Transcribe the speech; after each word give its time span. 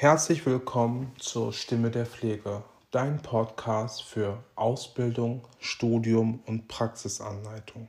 Herzlich 0.00 0.46
willkommen 0.46 1.10
zur 1.18 1.52
Stimme 1.52 1.90
der 1.90 2.06
Pflege, 2.06 2.62
dein 2.92 3.20
Podcast 3.20 4.04
für 4.04 4.44
Ausbildung, 4.54 5.42
Studium 5.58 6.38
und 6.46 6.68
Praxisanleitung. 6.68 7.88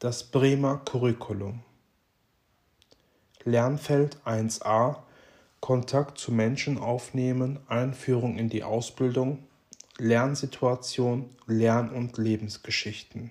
Das 0.00 0.24
Bremer 0.24 0.78
Curriculum. 0.84 1.62
Lernfeld 3.44 4.16
1a 4.24 4.96
Kontakt 5.60 6.18
zu 6.18 6.32
Menschen 6.32 6.76
aufnehmen, 6.76 7.60
Einführung 7.68 8.36
in 8.36 8.48
die 8.48 8.64
Ausbildung, 8.64 9.46
Lernsituation, 9.98 11.30
Lern- 11.46 11.90
und 11.90 12.18
Lebensgeschichten. 12.18 13.30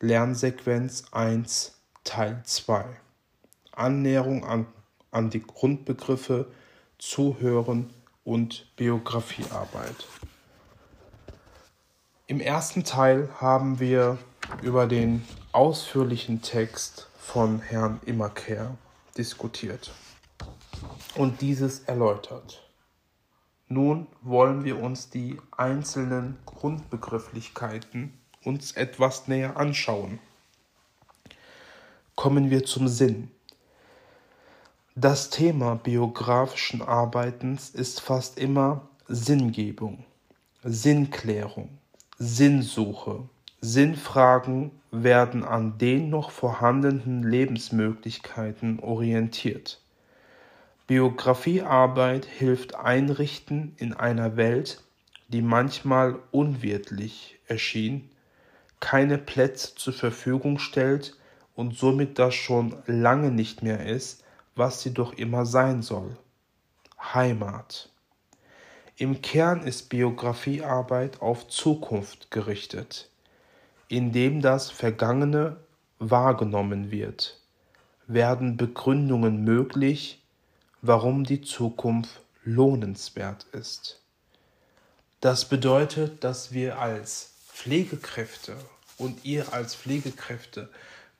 Lernsequenz 0.00 1.04
1 1.12 1.80
Teil 2.02 2.42
2 2.44 2.86
Annäherung 3.70 4.44
an, 4.44 4.66
an 5.14 5.30
die 5.30 5.42
Grundbegriffe 5.42 6.46
Zuhören 6.98 7.90
und 8.24 8.66
Biografiearbeit. 8.76 10.06
Im 12.26 12.40
ersten 12.40 12.84
Teil 12.84 13.28
haben 13.40 13.80
wir 13.80 14.18
über 14.62 14.86
den 14.86 15.24
ausführlichen 15.52 16.42
Text 16.42 17.08
von 17.18 17.60
Herrn 17.60 18.00
Immerkehr 18.06 18.76
diskutiert 19.16 19.92
und 21.14 21.40
dieses 21.40 21.80
erläutert. 21.80 22.62
Nun 23.68 24.06
wollen 24.22 24.64
wir 24.64 24.78
uns 24.78 25.10
die 25.10 25.38
einzelnen 25.56 26.38
Grundbegrifflichkeiten 26.46 28.12
uns 28.44 28.72
etwas 28.72 29.26
näher 29.26 29.56
anschauen. 29.56 30.18
Kommen 32.14 32.50
wir 32.50 32.64
zum 32.64 32.88
Sinn. 32.88 33.30
Das 34.96 35.28
Thema 35.28 35.74
biografischen 35.74 36.80
Arbeitens 36.80 37.70
ist 37.70 38.00
fast 38.00 38.38
immer 38.38 38.88
Sinngebung, 39.08 40.04
Sinnklärung, 40.62 41.78
Sinnsuche. 42.16 43.28
Sinnfragen 43.60 44.70
werden 44.92 45.42
an 45.42 45.78
den 45.78 46.10
noch 46.10 46.30
vorhandenen 46.30 47.24
Lebensmöglichkeiten 47.24 48.78
orientiert. 48.78 49.80
Biografiearbeit 50.86 52.24
hilft 52.26 52.76
Einrichten 52.76 53.74
in 53.78 53.94
einer 53.94 54.36
Welt, 54.36 54.80
die 55.26 55.42
manchmal 55.42 56.20
unwirtlich 56.30 57.40
erschien, 57.48 58.10
keine 58.78 59.18
Plätze 59.18 59.74
zur 59.74 59.92
Verfügung 59.92 60.60
stellt 60.60 61.16
und 61.56 61.76
somit 61.76 62.20
das 62.20 62.36
schon 62.36 62.76
lange 62.86 63.32
nicht 63.32 63.64
mehr 63.64 63.84
ist, 63.86 64.23
was 64.56 64.82
sie 64.82 64.94
doch 64.94 65.12
immer 65.14 65.46
sein 65.46 65.82
soll. 65.82 66.16
Heimat. 66.98 67.90
Im 68.96 69.22
Kern 69.22 69.62
ist 69.66 69.88
Biografiearbeit 69.88 71.20
auf 71.20 71.48
Zukunft 71.48 72.30
gerichtet, 72.30 73.10
indem 73.88 74.40
das 74.40 74.70
Vergangene 74.70 75.56
wahrgenommen 75.98 76.90
wird, 76.90 77.40
werden 78.06 78.56
Begründungen 78.56 79.42
möglich, 79.42 80.22
warum 80.82 81.24
die 81.24 81.42
Zukunft 81.42 82.20
lohnenswert 82.44 83.46
ist. 83.52 84.00
Das 85.20 85.48
bedeutet, 85.48 86.22
dass 86.22 86.52
wir 86.52 86.78
als 86.78 87.32
Pflegekräfte 87.48 88.56
und 88.98 89.24
ihr 89.24 89.52
als 89.52 89.74
Pflegekräfte 89.74 90.68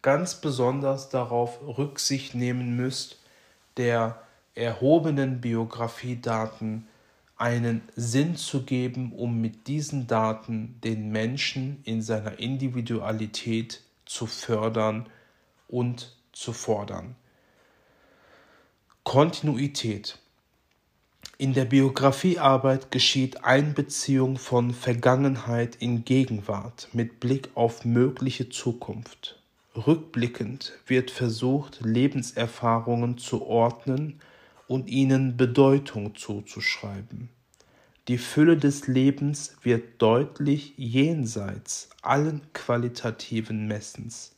ganz 0.03 0.35
besonders 0.35 1.09
darauf 1.09 1.59
Rücksicht 1.63 2.35
nehmen 2.35 2.77
müsst, 2.77 3.19
der 3.77 4.20
erhobenen 4.55 5.41
Biografiedaten 5.41 6.86
einen 7.36 7.83
Sinn 7.97 8.36
zu 8.36 8.62
geben, 8.62 9.12
um 9.12 9.40
mit 9.40 9.67
diesen 9.67 10.07
Daten 10.07 10.79
den 10.85 11.11
Menschen 11.11 11.80
in 11.84 12.01
seiner 12.02 12.39
Individualität 12.39 13.83
zu 14.07 14.27
fördern 14.27 15.08
und 15.68 16.17
zu 16.33 16.52
fordern. 16.52 17.17
Kontinuität. 19.02 20.18
In 21.36 21.52
der 21.52 21.64
Biografiearbeit 21.64 22.92
geschieht 22.92 23.45
Einbeziehung 23.45 24.39
von 24.39 24.73
Vergangenheit 24.73 25.77
in 25.77 26.05
Gegenwart 26.05 26.89
mit 26.92 27.18
Blick 27.18 27.51
auf 27.55 27.84
mögliche 27.84 28.48
Zukunft. 28.48 29.42
Rückblickend 29.77 30.73
wird 30.86 31.11
versucht, 31.11 31.80
Lebenserfahrungen 31.83 33.18
zu 33.18 33.45
ordnen 33.45 34.20
und 34.68 34.89
ihnen 34.89 35.36
Bedeutung 35.36 36.14
zuzuschreiben. 36.14 37.29
Die 38.07 38.18
Fülle 38.18 38.57
des 38.57 38.86
Lebens 38.86 39.57
wird 39.63 40.01
deutlich 40.01 40.74
jenseits 40.77 41.89
allen 42.02 42.42
qualitativen 42.52 43.67
Messens. 43.67 44.36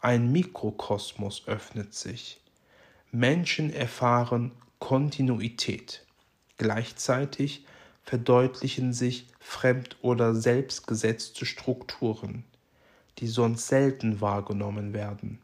Ein 0.00 0.32
Mikrokosmos 0.32 1.46
öffnet 1.46 1.94
sich 1.94 2.40
Menschen 3.12 3.72
erfahren 3.72 4.50
Kontinuität. 4.80 6.04
Gleichzeitig 6.58 7.64
verdeutlichen 8.02 8.92
sich 8.92 9.28
fremd- 9.38 9.96
oder 10.02 10.34
selbstgesetzte 10.34 11.46
Strukturen, 11.46 12.44
die 13.18 13.28
sonst 13.28 13.68
selten 13.68 14.20
wahrgenommen 14.20 14.92
werden. 14.92 15.38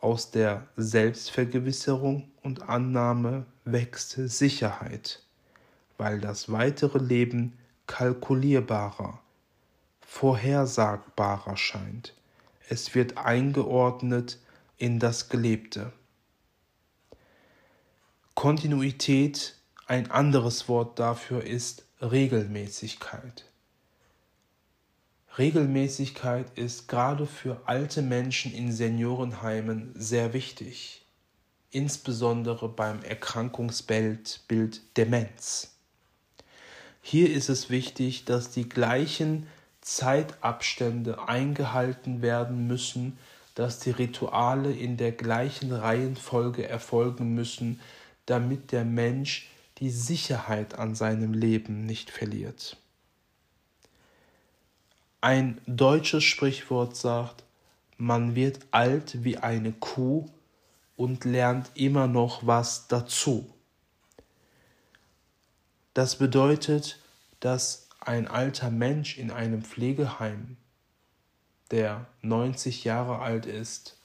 Aus 0.00 0.30
der 0.30 0.66
Selbstvergewisserung 0.76 2.30
und 2.42 2.68
Annahme 2.68 3.46
wächst 3.64 4.12
Sicherheit, 4.12 5.22
weil 5.96 6.20
das 6.20 6.52
weitere 6.52 6.98
Leben 6.98 7.58
kalkulierbarer, 7.86 9.20
vorhersagbarer 10.00 11.56
scheint. 11.56 12.14
Es 12.68 12.94
wird 12.94 13.18
eingeordnet 13.18 14.38
in 14.76 14.98
das 14.98 15.28
Gelebte. 15.28 15.92
Kontinuität, 18.34 19.56
ein 19.86 20.10
anderes 20.10 20.68
Wort 20.68 20.98
dafür 20.98 21.42
ist 21.42 21.84
Regelmäßigkeit. 22.00 23.44
Regelmäßigkeit 25.38 26.46
ist 26.58 26.88
gerade 26.88 27.24
für 27.24 27.60
alte 27.66 28.02
Menschen 28.02 28.52
in 28.52 28.72
Seniorenheimen 28.72 29.92
sehr 29.94 30.32
wichtig, 30.32 31.06
insbesondere 31.70 32.68
beim 32.68 33.02
Erkrankungsbild 33.04 34.40
Bild 34.48 34.80
Demenz. 34.96 35.76
Hier 37.02 37.32
ist 37.32 37.48
es 37.48 37.70
wichtig, 37.70 38.24
dass 38.24 38.50
die 38.50 38.68
gleichen 38.68 39.46
Zeitabstände 39.80 41.28
eingehalten 41.28 42.20
werden 42.20 42.66
müssen, 42.66 43.16
dass 43.54 43.78
die 43.78 43.92
Rituale 43.92 44.72
in 44.72 44.96
der 44.96 45.12
gleichen 45.12 45.72
Reihenfolge 45.72 46.68
erfolgen 46.68 47.34
müssen, 47.34 47.78
damit 48.26 48.72
der 48.72 48.84
Mensch 48.84 49.48
die 49.78 49.90
Sicherheit 49.90 50.74
an 50.74 50.96
seinem 50.96 51.32
Leben 51.32 51.86
nicht 51.86 52.10
verliert. 52.10 52.76
Ein 55.20 55.60
deutsches 55.66 56.22
Sprichwort 56.22 56.96
sagt, 56.96 57.42
man 57.96 58.36
wird 58.36 58.60
alt 58.70 59.24
wie 59.24 59.36
eine 59.36 59.72
Kuh 59.72 60.26
und 60.96 61.24
lernt 61.24 61.72
immer 61.74 62.06
noch 62.06 62.46
was 62.46 62.86
dazu. 62.86 63.52
Das 65.94 66.18
bedeutet, 66.18 67.00
dass 67.40 67.88
ein 67.98 68.28
alter 68.28 68.70
Mensch 68.70 69.18
in 69.18 69.32
einem 69.32 69.62
Pflegeheim, 69.62 70.56
der 71.72 72.06
90 72.22 72.84
Jahre 72.84 73.18
alt 73.18 73.44
ist, 73.46 73.98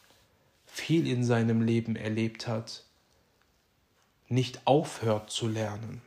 viel 0.66 1.08
in 1.08 1.24
seinem 1.24 1.62
Leben 1.62 1.96
erlebt 1.96 2.48
hat, 2.48 2.86
nicht 4.28 4.66
aufhört 4.66 5.30
zu 5.30 5.48
lernen, 5.48 6.02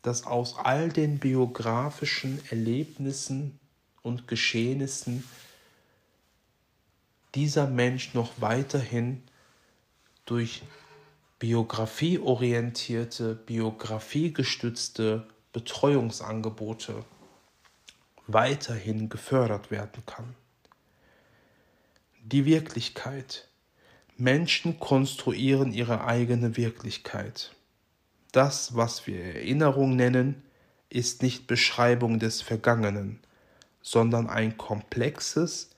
dass 0.00 0.24
aus 0.24 0.56
all 0.56 0.88
den 0.88 1.18
biografischen 1.18 2.40
Erlebnissen 2.48 3.59
und 4.02 4.28
Geschehnissen 4.28 5.24
dieser 7.34 7.66
Mensch 7.66 8.14
noch 8.14 8.32
weiterhin 8.38 9.22
durch 10.26 10.62
biografieorientierte, 11.38 13.34
biografiegestützte 13.34 15.26
Betreuungsangebote 15.52 17.04
weiterhin 18.26 19.08
gefördert 19.08 19.70
werden 19.70 20.04
kann. 20.06 20.34
Die 22.22 22.44
Wirklichkeit 22.44 23.48
Menschen 24.16 24.78
konstruieren 24.78 25.72
ihre 25.72 26.04
eigene 26.04 26.56
Wirklichkeit. 26.56 27.54
Das, 28.32 28.76
was 28.76 29.06
wir 29.06 29.24
Erinnerung 29.24 29.96
nennen, 29.96 30.42
ist 30.90 31.22
nicht 31.22 31.46
Beschreibung 31.46 32.18
des 32.18 32.42
Vergangenen, 32.42 33.18
sondern 33.82 34.28
ein 34.28 34.56
komplexes 34.56 35.70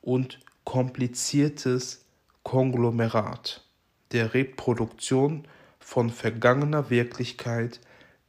und 0.00 0.40
kompliziertes 0.64 2.04
Konglomerat 2.42 3.64
der 4.12 4.34
Reproduktion 4.34 5.46
von 5.78 6.10
vergangener 6.10 6.90
Wirklichkeit, 6.90 7.80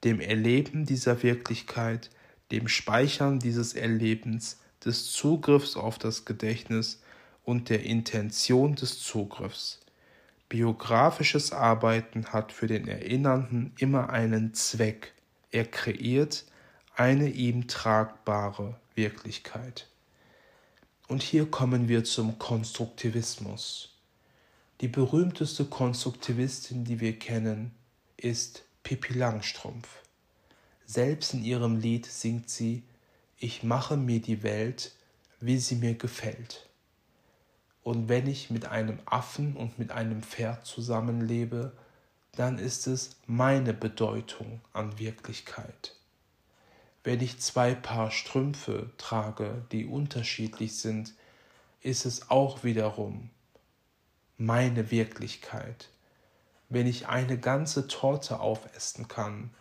dem 0.03 0.19
Erleben 0.19 0.85
dieser 0.85 1.23
Wirklichkeit, 1.23 2.09
dem 2.51 2.67
Speichern 2.67 3.39
dieses 3.39 3.73
Erlebens, 3.73 4.59
des 4.83 5.11
Zugriffs 5.11 5.75
auf 5.75 5.99
das 5.99 6.25
Gedächtnis 6.25 7.03
und 7.43 7.69
der 7.69 7.83
Intention 7.83 8.75
des 8.75 8.99
Zugriffs. 8.99 9.79
Biografisches 10.49 11.51
Arbeiten 11.51 12.25
hat 12.27 12.51
für 12.51 12.67
den 12.67 12.87
Erinnernden 12.87 13.73
immer 13.77 14.09
einen 14.09 14.53
Zweck. 14.53 15.13
Er 15.51 15.65
kreiert 15.65 16.45
eine 16.95 17.29
ihm 17.29 17.67
tragbare 17.67 18.80
Wirklichkeit. 18.95 19.87
Und 21.07 21.23
hier 21.23 21.49
kommen 21.49 21.87
wir 21.87 22.03
zum 22.03 22.39
Konstruktivismus. 22.39 23.97
Die 24.81 24.87
berühmteste 24.87 25.65
Konstruktivistin, 25.65 26.85
die 26.85 26.99
wir 26.99 27.19
kennen, 27.19 27.71
ist 28.17 28.63
Pippi 28.83 29.13
Langstrumpf. 29.13 29.87
Selbst 30.85 31.33
in 31.33 31.43
ihrem 31.43 31.77
Lied 31.77 32.05
singt 32.05 32.49
sie 32.49 32.83
Ich 33.37 33.63
mache 33.63 33.97
mir 33.97 34.21
die 34.21 34.43
Welt, 34.43 34.93
wie 35.39 35.57
sie 35.57 35.75
mir 35.75 35.95
gefällt. 35.95 36.67
Und 37.83 38.09
wenn 38.09 38.27
ich 38.27 38.49
mit 38.49 38.65
einem 38.65 38.99
Affen 39.05 39.55
und 39.55 39.79
mit 39.79 39.91
einem 39.91 40.23
Pferd 40.23 40.65
zusammenlebe, 40.65 41.71
dann 42.33 42.57
ist 42.59 42.87
es 42.87 43.17
meine 43.25 43.73
Bedeutung 43.73 44.61
an 44.73 44.99
Wirklichkeit. 44.99 45.95
Wenn 47.03 47.19
ich 47.21 47.39
zwei 47.39 47.73
Paar 47.73 48.11
Strümpfe 48.11 48.91
trage, 48.97 49.65
die 49.71 49.85
unterschiedlich 49.85 50.77
sind, 50.77 51.13
ist 51.81 52.05
es 52.05 52.29
auch 52.29 52.63
wiederum 52.63 53.29
meine 54.37 54.91
Wirklichkeit. 54.91 55.89
Wenn 56.69 56.87
ich 56.87 57.07
eine 57.07 57.37
ganze 57.37 57.87
Torte 57.87 58.39
aufessen 58.39 59.07
kann, 59.07 59.51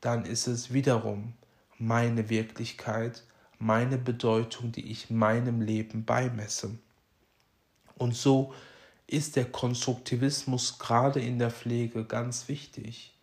dann 0.00 0.26
ist 0.26 0.46
es 0.46 0.72
wiederum 0.72 1.32
meine 1.78 2.28
Wirklichkeit, 2.28 3.24
meine 3.58 3.96
Bedeutung, 3.96 4.70
die 4.70 4.90
ich 4.90 5.10
meinem 5.10 5.62
Leben 5.62 6.04
beimesse. 6.04 6.78
Und 7.96 8.14
so 8.14 8.54
ist 9.06 9.36
der 9.36 9.46
Konstruktivismus 9.46 10.78
gerade 10.78 11.20
in 11.20 11.38
der 11.38 11.50
Pflege 11.50 12.04
ganz 12.04 12.48
wichtig, 12.48 13.14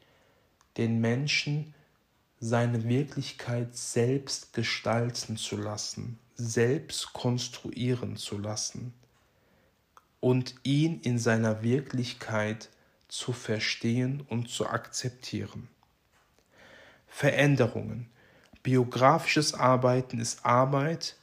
den 0.78 1.00
Menschen 1.00 1.74
seine 2.44 2.84
Wirklichkeit 2.86 3.78
selbst 3.78 4.52
gestalten 4.54 5.38
zu 5.38 5.58
lassen, 5.58 6.18
selbst 6.36 7.14
konstruieren 7.14 8.18
zu 8.18 8.40
lassen 8.40 8.94
und 10.20 10.56
ihn 10.64 11.00
in 11.02 11.20
seiner 11.20 11.62
Wirklichkeit 11.62 12.70
zu 13.08 13.32
verstehen 13.32 14.26
und 14.28 14.50
zu 14.50 14.66
akzeptieren. 14.66 15.68
Veränderungen. 17.08 18.10
Biografisches 18.64 19.54
Arbeiten 19.54 20.20
ist 20.20 20.44
Arbeit 20.44 21.18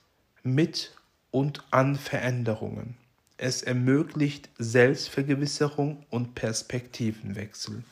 mit 0.44 0.94
und 1.32 1.64
an 1.72 1.96
Veränderungen. 1.96 2.96
Es 3.38 3.62
ermöglicht 3.62 4.50
Selbstvergewisserung 4.58 6.04
und 6.10 6.36
Perspektivenwechsel. 6.36 7.82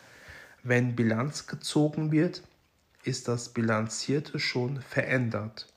Wenn 0.63 0.95
Bilanz 0.95 1.47
gezogen 1.47 2.13
wird, 2.13 2.43
ist 3.07 3.29
das 3.29 3.51
Bilanzierte 3.51 4.39
schon 4.39 4.81
verändert, 4.83 5.73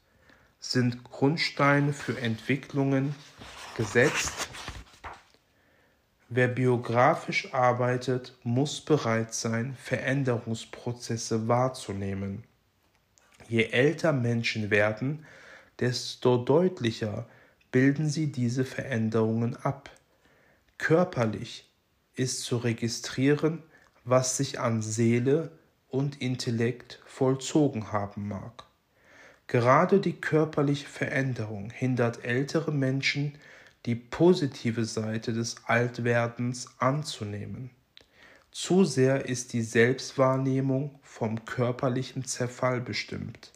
sind 0.60 1.04
Grundsteine 1.04 1.94
für 1.94 2.20
Entwicklungen 2.20 3.16
gesetzt. 3.78 4.50
Wer 6.28 6.48
biografisch 6.48 7.54
arbeitet, 7.54 8.38
muss 8.44 8.82
bereit 8.82 9.34
sein, 9.34 9.76
Veränderungsprozesse 9.82 11.48
wahrzunehmen. 11.48 12.44
Je 13.48 13.64
älter 13.64 14.14
Menschen 14.14 14.70
werden, 14.70 15.26
desto 15.80 16.38
deutlicher 16.38 17.28
bilden 17.72 18.10
sie 18.10 18.32
diese 18.32 18.66
Veränderungen 18.66 19.56
ab. 19.56 19.90
Körperlich 20.78 21.72
ist 22.16 22.42
zu 22.42 22.58
registrieren, 22.58 23.64
was 24.04 24.38
sich 24.38 24.60
an 24.60 24.82
Seele 24.82 25.59
und 25.90 26.22
Intellekt 26.22 27.02
vollzogen 27.06 27.92
haben 27.92 28.28
mag. 28.28 28.64
Gerade 29.48 30.00
die 30.00 30.14
körperliche 30.14 30.88
Veränderung 30.88 31.72
hindert 31.72 32.24
ältere 32.24 32.72
Menschen, 32.72 33.34
die 33.86 33.96
positive 33.96 34.86
Seite 34.86 35.34
des 35.34 35.56
Altwerdens 35.66 36.68
anzunehmen. 36.78 37.72
Zu 38.52 38.84
sehr 38.84 39.26
ist 39.26 39.54
die 39.54 39.62
Selbstwahrnehmung 39.62 41.00
vom 41.02 41.46
körperlichen 41.46 42.26
Zerfall 42.26 42.82
bestimmt, 42.82 43.52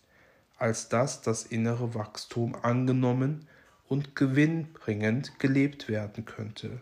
als 0.58 0.90
dass 0.90 1.22
das 1.22 1.44
innere 1.44 1.94
Wachstum 1.94 2.56
angenommen 2.62 3.48
und 3.88 4.16
gewinnbringend 4.16 5.40
gelebt 5.40 5.90
werden 5.90 6.26
könnte. 6.26 6.82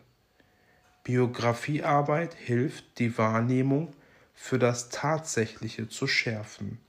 Biografiearbeit 1.04 2.36
hilft, 2.36 3.00
die 3.00 3.18
Wahrnehmung 3.18 3.94
für 4.42 4.58
das 4.58 4.90
Tatsächliche 4.90 5.88
zu 5.88 6.08
schärfen. 6.08 6.80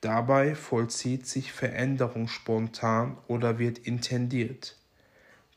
Dabei 0.00 0.54
vollzieht 0.54 1.26
sich 1.26 1.52
Veränderung 1.52 2.28
spontan 2.28 3.18
oder 3.28 3.58
wird 3.58 3.76
intendiert. 3.76 4.74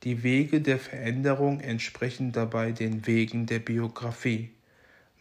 Die 0.03 0.23
Wege 0.23 0.59
der 0.59 0.77
Veränderung 0.77 1.61
entsprechen 1.61 2.33
dabei 2.33 2.73
den 2.73 3.07
Wegen 3.07 3.45
der 3.45 3.59
Biografie. 3.59 4.51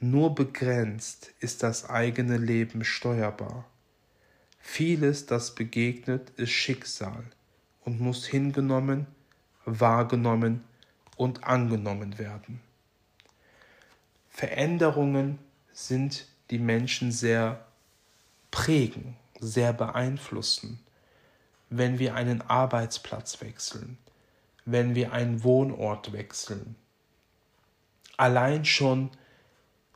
Nur 0.00 0.34
begrenzt 0.34 1.32
ist 1.38 1.62
das 1.62 1.88
eigene 1.88 2.38
Leben 2.38 2.82
steuerbar. 2.82 3.64
Vieles, 4.58 5.26
das 5.26 5.54
begegnet, 5.54 6.30
ist 6.30 6.50
Schicksal 6.50 7.22
und 7.84 8.00
muss 8.00 8.26
hingenommen, 8.26 9.06
wahrgenommen 9.64 10.64
und 11.16 11.44
angenommen 11.44 12.18
werden. 12.18 12.60
Veränderungen 14.28 15.38
sind 15.88 16.26
die 16.50 16.58
Menschen 16.58 17.12
sehr 17.12 17.64
prägen, 18.50 19.16
sehr 19.38 19.72
beeinflussen. 19.72 20.80
Wenn 21.68 21.98
wir 21.98 22.14
einen 22.14 22.42
Arbeitsplatz 22.42 23.40
wechseln, 23.40 23.98
wenn 24.64 24.94
wir 24.94 25.12
einen 25.12 25.44
Wohnort 25.44 26.12
wechseln. 26.12 26.74
Allein 28.16 28.64
schon 28.64 29.10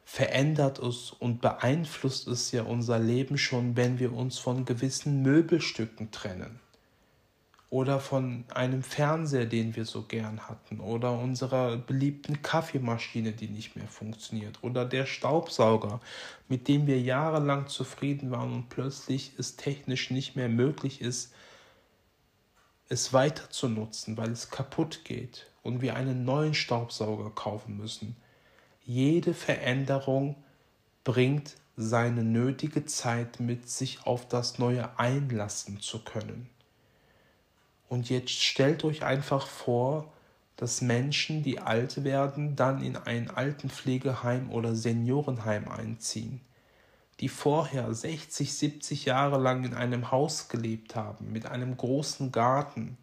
verändert 0.05 0.79
es 0.79 1.11
und 1.11 1.41
beeinflusst 1.41 2.29
es 2.29 2.53
ja 2.53 2.63
unser 2.63 2.99
Leben 2.99 3.37
schon, 3.37 3.77
wenn 3.77 3.99
wir 3.99 4.13
uns 4.13 4.39
von 4.39 4.65
gewissen 4.65 5.23
Möbelstücken 5.23 6.11
trennen 6.11 6.61
oder 7.75 7.99
von 7.99 8.45
einem 8.55 8.85
Fernseher, 8.85 9.47
den 9.47 9.75
wir 9.75 9.85
so 9.85 10.03
gern 10.03 10.47
hatten, 10.47 10.79
oder 10.79 11.19
unserer 11.19 11.77
beliebten 11.77 12.41
Kaffeemaschine, 12.41 13.33
die 13.33 13.49
nicht 13.49 13.75
mehr 13.75 13.89
funktioniert, 13.89 14.63
oder 14.63 14.85
der 14.85 15.07
Staubsauger, 15.07 16.01
mit 16.47 16.69
dem 16.69 16.87
wir 16.87 17.01
jahrelang 17.01 17.67
zufrieden 17.67 18.31
waren 18.31 18.53
und 18.53 18.69
plötzlich 18.69 19.33
es 19.39 19.57
technisch 19.57 20.13
nicht 20.13 20.37
mehr 20.37 20.49
möglich 20.49 21.01
ist, 21.01 21.35
es 22.89 23.13
weiter 23.13 23.51
zu 23.51 23.69
nutzen, 23.69 24.17
weil 24.17 24.31
es 24.31 24.51
kaputt 24.51 25.01
geht 25.05 25.51
und 25.65 25.83
wir 25.83 25.97
einen 25.97 26.25
neuen 26.25 26.55
Staubsauger 26.55 27.31
kaufen 27.31 27.77
müssen. 27.77 28.15
Jede 28.85 29.35
Veränderung 29.35 30.37
bringt 31.03 31.57
seine 31.77 32.23
nötige 32.23 32.85
Zeit 32.85 33.41
mit, 33.41 33.69
sich 33.69 34.07
auf 34.07 34.29
das 34.29 34.61
Neue 34.61 34.97
einlassen 34.97 35.81
zu 35.81 35.99
können. 36.05 36.54
Und 37.95 38.11
jetzt 38.11 38.33
stellt 38.43 38.83
euch 38.83 39.05
einfach 39.05 39.47
vor, 39.47 40.13
dass 40.57 40.81
Menschen, 40.81 41.45
die 41.45 41.61
alt 41.61 42.03
werden, 42.03 42.57
dann 42.57 42.83
in 42.83 42.97
ein 42.97 43.31
Altenpflegeheim 43.31 44.51
oder 44.51 44.75
Seniorenheim 44.75 45.69
einziehen, 45.69 46.41
die 47.21 47.29
vorher 47.29 47.95
60, 47.95 48.53
70 48.53 49.05
Jahre 49.05 49.39
lang 49.39 49.63
in 49.63 49.75
einem 49.75 50.11
Haus 50.11 50.49
gelebt 50.49 50.97
haben, 50.97 51.31
mit 51.31 51.47
einem 51.47 51.77
großen 51.77 52.33
Garten, 52.33 52.99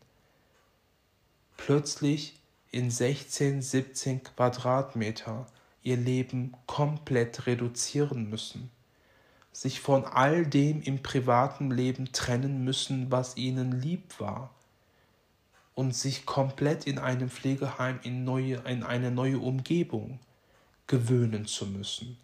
plötzlich 1.56 2.42
in 2.70 2.92
16, 2.92 3.62
17 3.62 4.24
Quadratmeter 4.24 5.46
ihr 5.84 5.96
Leben 5.96 6.54
komplett 6.66 7.48
reduzieren 7.48 8.30
müssen, 8.30 8.70
sich 9.54 9.80
von 9.80 10.04
all 10.04 10.46
dem 10.46 10.82
im 10.82 11.02
privaten 11.02 11.72
Leben 11.72 12.12
trennen 12.12 12.66
müssen, 12.66 13.10
was 13.10 13.38
ihnen 13.38 13.72
lieb 13.80 14.20
war, 14.20 14.54
und 15.76 15.96
sich 15.96 16.26
komplett 16.26 16.86
in 16.86 17.00
einem 17.00 17.30
Pflegeheim 17.30 18.00
in, 18.04 18.24
neue, 18.24 18.58
in 18.68 18.84
eine 18.84 19.12
neue 19.12 19.40
Umgebung 19.40 20.20
gewöhnen 20.88 21.46
zu 21.46 21.66
müssen. 21.66 22.18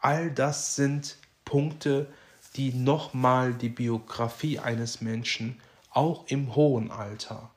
All 0.00 0.30
das 0.30 0.76
sind 0.76 1.16
Punkte, 1.44 2.12
die 2.56 2.72
nochmal 2.72 3.54
die 3.54 3.68
Biografie 3.68 4.58
eines 4.58 5.00
Menschen 5.00 5.60
auch 5.90 6.26
im 6.26 6.54
hohen 6.54 6.90
Alter 6.90 7.50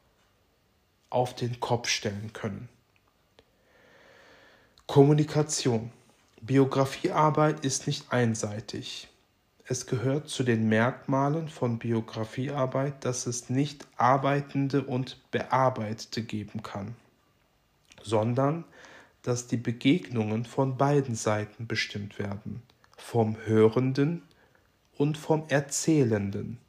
auf 1.09 1.35
den 1.35 1.59
Kopf 1.59 1.89
stellen 1.89 2.31
können. 2.33 2.69
Kommunikation. 4.87 5.91
Biografiearbeit 6.41 7.65
ist 7.65 7.87
nicht 7.87 8.11
einseitig. 8.11 9.07
Es 9.67 9.87
gehört 9.87 10.29
zu 10.29 10.43
den 10.43 10.69
Merkmalen 10.69 11.49
von 11.49 11.79
Biografiearbeit, 11.79 13.03
dass 13.03 13.25
es 13.25 13.49
nicht 13.49 13.87
Arbeitende 13.97 14.83
und 14.83 15.19
Bearbeitete 15.31 16.21
geben 16.21 16.61
kann, 16.61 16.95
sondern 18.03 18.63
dass 19.23 19.47
die 19.47 19.57
Begegnungen 19.57 20.45
von 20.45 20.77
beiden 20.77 21.15
Seiten 21.15 21.65
bestimmt 21.65 22.19
werden, 22.19 22.61
vom 22.95 23.37
Hörenden 23.45 24.21
und 24.97 25.17
vom 25.17 25.45
Erzählenden, 25.47 26.59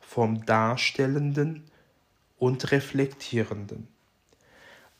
vom 0.00 0.46
Darstellenden 0.46 1.64
und 2.38 2.70
Reflektierenden. 2.70 3.88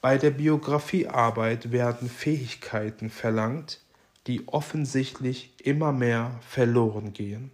Bei 0.00 0.18
der 0.18 0.30
Biografiearbeit 0.30 1.70
werden 1.70 2.10
Fähigkeiten 2.10 3.08
verlangt, 3.08 3.80
die 4.26 4.49
offensichtlich 4.49 5.54
immer 5.62 5.92
mehr 5.92 6.38
verloren 6.40 7.12
gehen. 7.12 7.50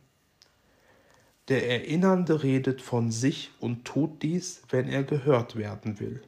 Der 1.48 1.68
Erinnernde 1.68 2.42
redet 2.42 2.80
von 2.80 3.10
sich 3.10 3.50
und 3.60 3.84
tut 3.84 4.22
dies, 4.22 4.62
wenn 4.70 4.88
er 4.88 5.02
gehört 5.02 5.56
werden 5.56 6.00
will, 6.00 6.22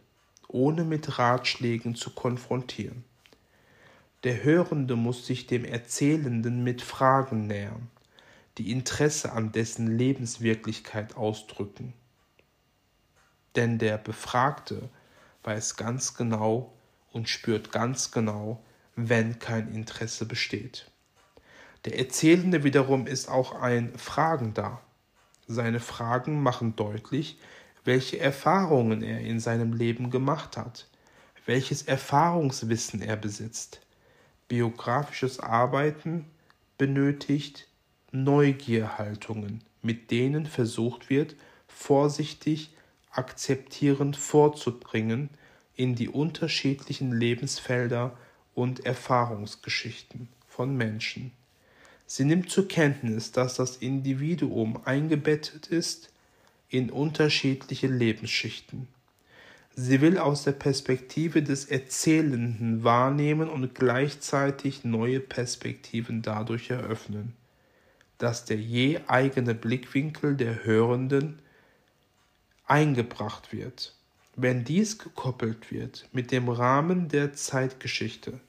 ohne 0.48 0.84
mit 0.84 1.18
Ratschlägen 1.18 1.94
zu 1.94 2.10
konfrontieren. 2.10 3.04
Der 4.24 4.42
Hörende 4.42 4.96
muss 4.96 5.26
sich 5.26 5.46
dem 5.46 5.64
Erzählenden 5.64 6.64
mit 6.64 6.82
Fragen 6.82 7.46
nähern, 7.46 7.90
die 8.58 8.70
Interesse 8.70 9.32
an 9.32 9.52
dessen 9.52 9.98
Lebenswirklichkeit 9.98 11.16
ausdrücken. 11.16 11.92
Denn 13.54 13.78
der 13.78 13.98
Befragte 13.98 14.88
weiß 15.42 15.76
ganz 15.76 16.14
genau 16.14 16.72
und 17.12 17.28
spürt 17.28 17.70
ganz 17.70 18.10
genau, 18.10 18.62
wenn 18.96 19.38
kein 19.38 19.72
Interesse 19.72 20.26
besteht. 20.26 20.90
Der 21.84 21.98
Erzählende 21.98 22.64
wiederum 22.64 23.06
ist 23.06 23.28
auch 23.28 23.60
ein 23.60 23.96
Fragender. 23.98 24.80
Seine 25.46 25.80
Fragen 25.80 26.42
machen 26.42 26.76
deutlich, 26.76 27.38
welche 27.84 28.18
Erfahrungen 28.18 29.02
er 29.02 29.20
in 29.20 29.40
seinem 29.40 29.74
Leben 29.74 30.10
gemacht 30.10 30.56
hat, 30.56 30.86
welches 31.44 31.82
Erfahrungswissen 31.82 33.02
er 33.02 33.16
besitzt. 33.16 33.80
Biografisches 34.48 35.40
Arbeiten 35.40 36.26
benötigt 36.78 37.68
Neugierhaltungen, 38.12 39.62
mit 39.82 40.10
denen 40.10 40.46
versucht 40.46 41.10
wird, 41.10 41.36
vorsichtig 41.66 42.74
akzeptierend 43.10 44.16
vorzudringen 44.16 45.28
in 45.76 45.94
die 45.94 46.08
unterschiedlichen 46.08 47.12
Lebensfelder 47.12 48.16
und 48.54 48.84
Erfahrungsgeschichten 48.86 50.28
von 50.46 50.76
Menschen. 50.76 51.32
Sie 52.06 52.24
nimmt 52.24 52.50
zur 52.50 52.68
Kenntnis, 52.68 53.32
dass 53.32 53.56
das 53.56 53.76
Individuum 53.78 54.80
eingebettet 54.84 55.66
ist 55.66 56.10
in 56.68 56.90
unterschiedliche 56.90 57.86
Lebensschichten. 57.86 58.88
Sie 59.76 60.00
will 60.00 60.18
aus 60.18 60.44
der 60.44 60.52
Perspektive 60.52 61.42
des 61.42 61.64
Erzählenden 61.64 62.84
wahrnehmen 62.84 63.48
und 63.48 63.74
gleichzeitig 63.74 64.84
neue 64.84 65.18
Perspektiven 65.18 66.22
dadurch 66.22 66.70
eröffnen, 66.70 67.34
dass 68.18 68.44
der 68.44 68.58
je 68.58 69.00
eigene 69.08 69.54
Blickwinkel 69.54 70.36
der 70.36 70.64
Hörenden 70.64 71.40
eingebracht 72.66 73.52
wird. 73.52 73.94
Wenn 74.36 74.64
dies 74.64 74.98
gekoppelt 74.98 75.70
wird 75.70 76.08
mit 76.12 76.32
dem 76.32 76.48
Rahmen 76.48 77.08
der 77.08 77.34
Zeitgeschichte, 77.34 78.40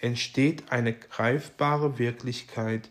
entsteht 0.00 0.70
eine 0.70 0.92
greifbare 0.92 1.98
Wirklichkeit 1.98 2.90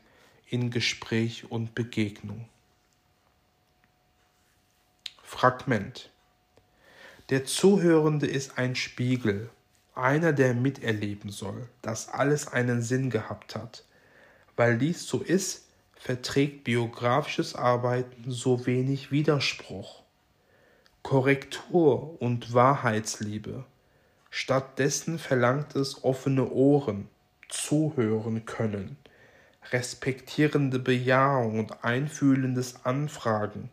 in 0.49 0.69
Gespräch 0.69 1.49
und 1.49 1.75
Begegnung. 1.75 2.49
Fragment 5.23 6.11
Der 7.29 7.45
Zuhörende 7.45 8.27
ist 8.27 8.57
ein 8.57 8.75
Spiegel, 8.75 9.49
einer, 9.95 10.33
der 10.33 10.53
miterleben 10.53 11.29
soll, 11.29 11.69
dass 11.81 12.09
alles 12.09 12.47
einen 12.47 12.81
Sinn 12.81 13.09
gehabt 13.09 13.55
hat. 13.55 13.85
Weil 14.55 14.77
dies 14.77 15.07
so 15.07 15.21
ist, 15.21 15.65
verträgt 15.95 16.65
biografisches 16.65 17.55
Arbeiten 17.55 18.29
so 18.29 18.65
wenig 18.65 19.11
Widerspruch. 19.11 20.04
Korrektur 21.05 22.19
und 22.19 22.55
Wahrheitsliebe. 22.55 23.63
Stattdessen 24.31 25.19
verlangt 25.19 25.75
es 25.75 26.03
offene 26.03 26.49
Ohren, 26.49 27.09
zuhören 27.47 28.47
können, 28.47 28.97
respektierende 29.71 30.79
Bejahung 30.79 31.59
und 31.59 31.83
einfühlendes 31.83 32.87
Anfragen. 32.87 33.69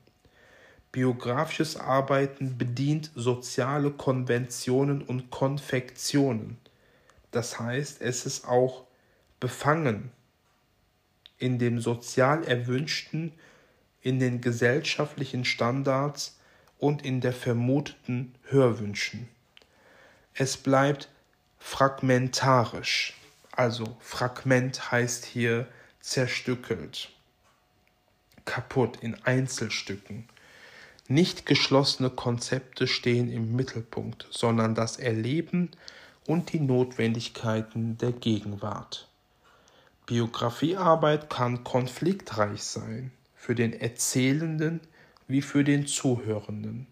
Biografisches 0.93 1.79
Arbeiten 1.79 2.59
bedient 2.59 3.11
soziale 3.15 3.93
Konventionen 3.93 5.01
und 5.01 5.31
Konfektionen. 5.31 6.59
Das 7.31 7.59
heißt, 7.59 8.03
es 8.03 8.27
ist 8.27 8.47
auch 8.47 8.85
befangen 9.41 10.13
in 11.39 11.59
dem 11.59 11.81
sozial 11.81 12.45
Erwünschten, 12.45 13.33
in 14.03 14.21
den 14.21 14.43
gesellschaftlichen 14.43 15.47
Standards, 15.47 16.37
und 16.83 17.05
in 17.05 17.21
der 17.21 17.33
vermuteten 17.33 18.35
Hörwünschen. 18.49 19.29
Es 20.35 20.57
bleibt 20.57 21.09
fragmentarisch, 21.61 23.15
also 23.53 23.97
Fragment 24.01 24.91
heißt 24.91 25.25
hier 25.25 25.69
zerstückelt, 26.01 27.11
kaputt 28.45 28.99
in 29.01 29.15
Einzelstücken. 29.23 30.29
Nicht 31.07 31.47
geschlossene 31.47 32.11
Konzepte 32.11 32.89
stehen 32.89 33.31
im 33.31 33.55
Mittelpunkt, 33.55 34.27
sondern 34.33 34.75
das 34.75 34.97
Erleben 34.97 35.71
und 36.27 36.53
die 36.53 36.59
Notwendigkeiten 36.59 37.97
der 37.99 38.11
Gegenwart. 38.11 39.09
Biografiearbeit 40.07 41.31
kann 41.31 41.63
konfliktreich 41.63 42.65
sein, 42.65 43.13
für 43.37 43.55
den 43.55 43.73
Erzählenden 43.73 44.81
wie 45.33 45.43
für 45.43 45.65
den 45.65 45.87
Zuhörenden. 45.87 46.87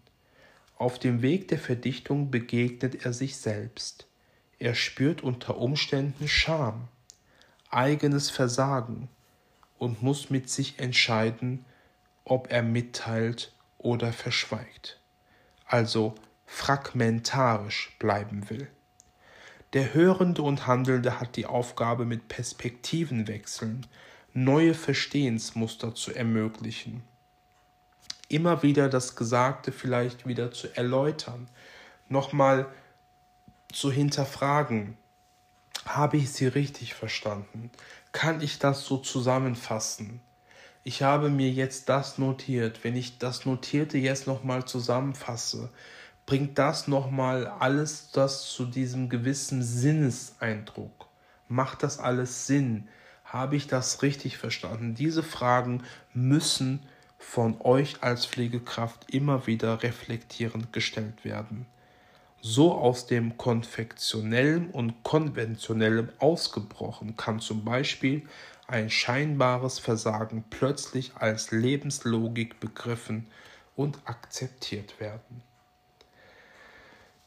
Auf 0.75 0.97
dem 0.97 1.21
Weg 1.21 1.47
der 1.49 1.59
Verdichtung 1.59 2.31
begegnet 2.31 3.05
er 3.05 3.13
sich 3.13 3.37
selbst. 3.37 4.07
Er 4.57 4.73
spürt 4.73 5.21
unter 5.21 5.57
Umständen 5.57 6.27
Scham, 6.27 6.87
eigenes 7.69 8.31
Versagen 8.31 9.09
und 9.77 10.01
muss 10.01 10.31
mit 10.31 10.49
sich 10.49 10.79
entscheiden, 10.79 11.65
ob 12.23 12.51
er 12.51 12.63
mitteilt 12.63 13.53
oder 13.77 14.11
verschweigt, 14.11 14.99
also 15.67 16.15
fragmentarisch 16.47 17.95
bleiben 17.99 18.49
will. 18.49 18.67
Der 19.73 19.93
Hörende 19.93 20.41
und 20.41 20.65
Handelnde 20.65 21.19
hat 21.19 21.35
die 21.35 21.45
Aufgabe, 21.45 22.05
mit 22.05 22.27
Perspektivenwechseln 22.27 23.85
neue 24.33 24.73
Verstehensmuster 24.73 25.93
zu 25.93 26.11
ermöglichen 26.11 27.03
immer 28.31 28.63
wieder 28.63 28.89
das 28.89 29.15
Gesagte 29.15 29.71
vielleicht 29.71 30.27
wieder 30.27 30.51
zu 30.51 30.75
erläutern, 30.75 31.49
nochmal 32.07 32.67
zu 33.71 33.91
hinterfragen. 33.91 34.97
Habe 35.85 36.17
ich 36.17 36.31
sie 36.31 36.47
richtig 36.47 36.93
verstanden? 36.93 37.71
Kann 38.11 38.41
ich 38.41 38.59
das 38.59 38.85
so 38.85 38.97
zusammenfassen? 38.97 40.21
Ich 40.83 41.03
habe 41.03 41.29
mir 41.29 41.49
jetzt 41.49 41.89
das 41.89 42.17
notiert. 42.17 42.83
Wenn 42.83 42.95
ich 42.95 43.17
das 43.17 43.45
Notierte 43.45 43.97
jetzt 43.97 44.27
nochmal 44.27 44.65
zusammenfasse, 44.65 45.69
bringt 46.25 46.57
das 46.57 46.87
nochmal 46.87 47.47
alles 47.47 48.11
das 48.11 48.49
zu 48.49 48.65
diesem 48.65 49.09
gewissen 49.09 49.61
Sinneseindruck? 49.61 51.07
Macht 51.47 51.83
das 51.83 51.99
alles 51.99 52.47
Sinn? 52.47 52.87
Habe 53.25 53.55
ich 53.55 53.67
das 53.67 54.01
richtig 54.01 54.37
verstanden? 54.37 54.95
Diese 54.95 55.23
Fragen 55.23 55.83
müssen 56.13 56.81
von 57.21 57.61
euch 57.61 58.01
als 58.01 58.25
Pflegekraft 58.25 59.13
immer 59.13 59.47
wieder 59.47 59.83
reflektierend 59.83 60.73
gestellt 60.73 61.23
werden. 61.23 61.67
So 62.41 62.73
aus 62.73 63.05
dem 63.05 63.37
konfektionellen 63.37 64.71
und 64.71 65.03
konventionellen 65.03 66.11
ausgebrochen 66.17 67.15
kann 67.15 67.39
zum 67.39 67.63
Beispiel 67.63 68.23
ein 68.67 68.89
scheinbares 68.89 69.77
Versagen 69.77 70.43
plötzlich 70.49 71.11
als 71.15 71.51
Lebenslogik 71.51 72.59
begriffen 72.59 73.27
und 73.75 73.99
akzeptiert 74.05 74.99
werden. 74.99 75.43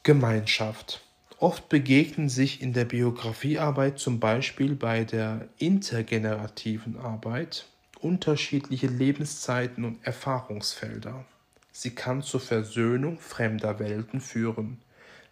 Gemeinschaft. 0.03 1.03
Oft 1.39 1.69
begegnen 1.69 2.29
sich 2.29 2.61
in 2.61 2.73
der 2.73 2.85
Biografiearbeit 2.85 3.99
zum 3.99 4.19
Beispiel 4.19 4.75
bei 4.75 5.05
der 5.05 5.49
intergenerativen 5.59 6.99
Arbeit 6.99 7.67
unterschiedliche 8.05 8.87
Lebenszeiten 8.87 9.85
und 9.85 10.07
Erfahrungsfelder. 10.07 11.25
Sie 11.73 11.95
kann 11.95 12.23
zur 12.23 12.41
Versöhnung 12.41 13.19
fremder 13.19 13.79
Welten 13.79 14.21
führen. 14.21 14.79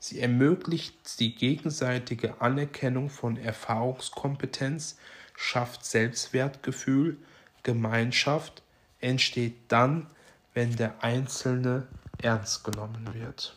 Sie 0.00 0.20
ermöglicht 0.20 1.20
die 1.20 1.34
gegenseitige 1.34 2.40
Anerkennung 2.40 3.10
von 3.10 3.36
Erfahrungskompetenz, 3.36 4.96
schafft 5.36 5.84
Selbstwertgefühl, 5.84 7.18
Gemeinschaft, 7.62 8.62
entsteht 9.00 9.54
dann, 9.68 10.06
wenn 10.54 10.74
der 10.74 11.04
Einzelne 11.04 11.86
ernst 12.22 12.64
genommen 12.64 13.10
wird. 13.12 13.56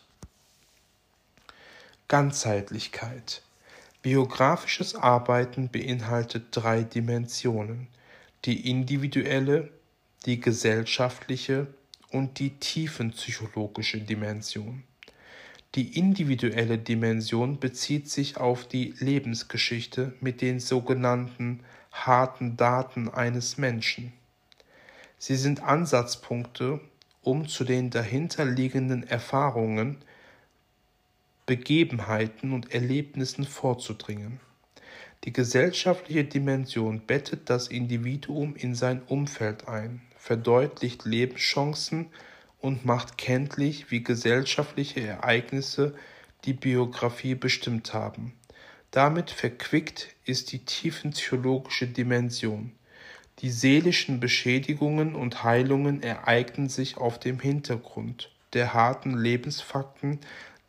Ganzheitlichkeit. 2.06 3.42
Biografisches 4.02 4.94
Arbeiten 4.94 5.70
beinhaltet 5.70 6.48
drei 6.52 6.84
Dimensionen, 6.84 7.88
die 8.46 8.70
individuelle, 8.70 9.70
die 10.24 10.40
gesellschaftliche 10.40 11.66
und 12.10 12.38
die 12.38 12.50
tiefenpsychologische 12.50 13.98
Dimension. 14.00 14.84
Die 15.74 15.98
individuelle 15.98 16.78
Dimension 16.78 17.58
bezieht 17.58 18.08
sich 18.08 18.36
auf 18.36 18.66
die 18.68 18.94
Lebensgeschichte 18.98 20.14
mit 20.20 20.40
den 20.40 20.60
sogenannten 20.60 21.60
harten 21.90 22.56
Daten 22.56 23.08
eines 23.08 23.58
Menschen. 23.58 24.12
Sie 25.18 25.36
sind 25.36 25.62
Ansatzpunkte, 25.62 26.80
um 27.22 27.48
zu 27.48 27.64
den 27.64 27.90
dahinterliegenden 27.90 29.02
Erfahrungen, 29.08 29.98
Begebenheiten 31.46 32.52
und 32.52 32.72
Erlebnissen 32.72 33.44
vorzudringen. 33.44 34.40
Die 35.24 35.32
gesellschaftliche 35.32 36.24
Dimension 36.24 37.00
bettet 37.00 37.50
das 37.50 37.68
Individuum 37.68 38.54
in 38.54 38.74
sein 38.74 39.02
Umfeld 39.06 39.66
ein, 39.66 40.02
verdeutlicht 40.16 41.04
Lebenschancen 41.04 42.10
und 42.60 42.84
macht 42.84 43.18
kenntlich, 43.18 43.90
wie 43.90 44.02
gesellschaftliche 44.02 45.00
Ereignisse 45.00 45.94
die 46.44 46.52
Biografie 46.52 47.34
bestimmt 47.34 47.92
haben. 47.92 48.34
Damit 48.90 49.30
verquickt 49.30 50.14
ist 50.24 50.52
die 50.52 50.64
tiefentheologische 50.64 51.86
Dimension. 51.86 52.72
Die 53.40 53.50
seelischen 53.50 54.20
Beschädigungen 54.20 55.14
und 55.14 55.44
Heilungen 55.44 56.02
ereignen 56.02 56.68
sich 56.68 56.96
auf 56.96 57.20
dem 57.20 57.40
Hintergrund 57.40 58.30
der 58.54 58.72
harten 58.72 59.18
Lebensfakten 59.18 60.20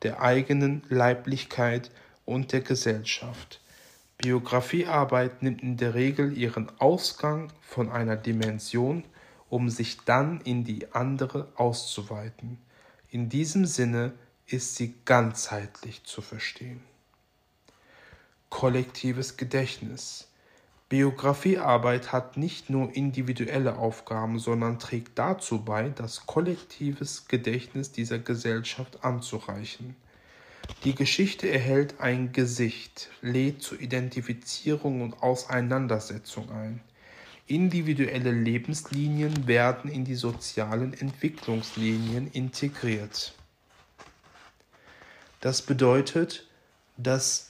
der 0.04 0.22
eigenen 0.22 0.84
Leiblichkeit 0.90 1.90
und 2.26 2.52
der 2.52 2.62
Gesellschaft. 2.62 3.62
Biografiearbeit 4.18 5.44
nimmt 5.44 5.62
in 5.62 5.78
der 5.78 5.94
Regel 5.94 6.36
ihren 6.38 6.72
Ausgang 6.80 7.52
von 7.62 7.92
einer 7.92 8.16
Dimension, 8.16 9.04
um 9.50 9.70
sich 9.70 10.00
dann 10.06 10.42
in 10.42 10.64
die 10.64 10.92
andere 10.94 11.52
auszuweiten. 11.56 12.58
In 13.10 13.30
diesem 13.30 13.66
Sinne 13.66 14.14
ist 14.48 14.76
sie 14.76 14.96
ganzheitlich 15.06 16.04
zu 16.04 16.22
verstehen. 16.22 16.82
Kollektives 18.50 19.38
Gedächtnis 19.38 20.28
Biografiearbeit 20.90 22.14
hat 22.14 22.38
nicht 22.38 22.70
nur 22.70 22.96
individuelle 22.96 23.78
Aufgaben, 23.78 24.40
sondern 24.40 24.80
trägt 24.80 25.20
dazu 25.20 25.66
bei, 25.66 25.90
das 25.90 26.26
kollektives 26.26 27.28
Gedächtnis 27.28 27.92
dieser 27.92 28.20
Gesellschaft 28.20 29.04
anzureichen. 29.04 29.98
Die 30.84 30.96
Geschichte 30.96 31.50
erhält 31.50 32.00
ein 32.00 32.32
Gesicht, 32.32 33.10
lädt 33.22 33.62
zur 33.62 33.80
Identifizierung 33.80 35.02
und 35.02 35.22
Auseinandersetzung 35.22 36.52
ein. 36.52 36.82
Individuelle 37.48 38.32
Lebenslinien 38.32 39.48
werden 39.48 39.90
in 39.90 40.06
die 40.06 40.16
sozialen 40.16 40.94
Entwicklungslinien 40.94 42.30
integriert. 42.32 43.34
Das 45.40 45.62
bedeutet, 45.62 46.46
dass 46.98 47.50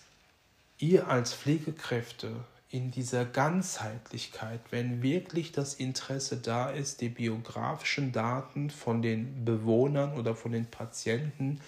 ihr 0.77 1.07
als 1.07 1.33
Pflegekräfte 1.33 2.31
in 2.69 2.91
dieser 2.91 3.25
Ganzheitlichkeit, 3.25 4.59
wenn 4.71 5.01
wirklich 5.01 5.51
das 5.51 5.73
Interesse 5.73 6.37
da 6.37 6.69
ist, 6.69 7.01
die 7.01 7.09
biografischen 7.09 8.11
Daten 8.11 8.69
von 8.69 9.01
den 9.01 9.45
Bewohnern 9.45 10.17
oder 10.17 10.35
von 10.35 10.51
den 10.51 10.65
Patienten 10.65 11.61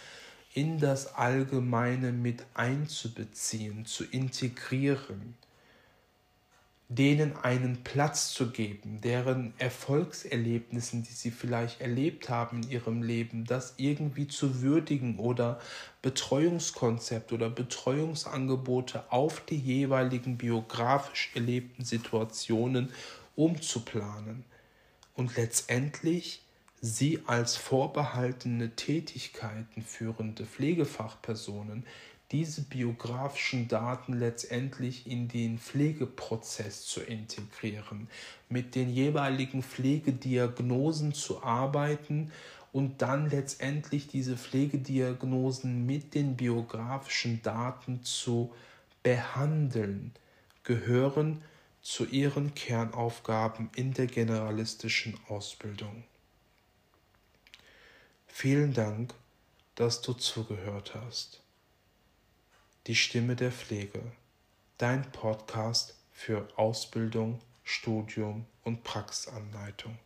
in 0.59 0.77
das 0.77 1.15
Allgemeine 1.15 2.11
mit 2.11 2.45
einzubeziehen, 2.53 3.85
zu 3.85 4.03
integrieren, 4.03 5.35
denen 6.89 7.37
einen 7.37 7.81
Platz 7.85 8.33
zu 8.33 8.51
geben, 8.51 8.99
deren 8.99 9.53
Erfolgserlebnissen, 9.57 11.03
die 11.03 11.13
sie 11.13 11.31
vielleicht 11.31 11.79
erlebt 11.79 12.27
haben 12.27 12.63
in 12.63 12.71
ihrem 12.71 13.03
Leben, 13.03 13.45
das 13.45 13.75
irgendwie 13.77 14.27
zu 14.27 14.61
würdigen 14.61 15.17
oder 15.17 15.61
Betreuungskonzept 16.01 17.31
oder 17.31 17.49
Betreuungsangebote 17.49 19.09
auf 19.13 19.39
die 19.45 19.59
jeweiligen 19.59 20.37
biografisch 20.37 21.31
erlebten 21.35 21.85
Situationen 21.85 22.91
umzuplanen. 23.37 24.43
Und 25.15 25.37
letztendlich 25.37 26.41
sie 26.81 27.21
als 27.25 27.57
vorbehaltene 27.57 28.75
Tätigkeiten 28.75 29.81
führende 29.81 30.45
Pflegefachpersonen 30.45 31.85
diese 32.31 32.61
biografischen 32.61 33.67
Daten 33.67 34.13
letztendlich 34.13 35.07
in 35.07 35.27
den 35.27 35.57
Pflegeprozess 35.57 36.85
zu 36.85 37.01
integrieren, 37.01 38.07
mit 38.49 38.75
den 38.75 38.89
jeweiligen 38.89 39.63
Pflegediagnosen 39.63 41.13
zu 41.13 41.41
arbeiten 41.41 42.31
und 42.71 43.01
dann 43.01 43.29
letztendlich 43.31 44.07
diese 44.07 44.37
Pflegediagnosen 44.37 45.87
mit 45.87 46.13
den 46.13 46.35
biografischen 46.35 47.41
Daten 47.41 48.03
zu 48.03 48.53
behandeln, 49.01 50.11
gehören 50.63 51.41
zu 51.81 52.05
ihren 52.05 52.53
Kernaufgaben 52.53 53.71
in 53.75 53.93
der 53.93 54.05
generalistischen 54.05 55.17
Ausbildung. 55.29 56.03
Vielen 58.31 58.73
Dank, 58.73 59.13
dass 59.75 60.01
du 60.01 60.13
zugehört 60.13 60.95
hast. 60.95 61.41
Die 62.87 62.95
Stimme 62.95 63.35
der 63.35 63.51
Pflege, 63.51 64.01
dein 64.77 65.11
Podcast 65.11 65.97
für 66.13 66.47
Ausbildung, 66.55 67.41
Studium 67.65 68.45
und 68.63 68.83
Praxisanleitung. 68.83 69.99